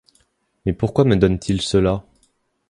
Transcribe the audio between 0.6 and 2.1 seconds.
Mais pourquoi me donne-t-il cela?